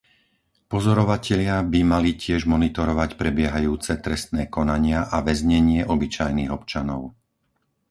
[0.73, 7.01] Pozorovatelia by mali tiež monitorovať prebiehajúce trestné konania a väznenie obyčajných občanov.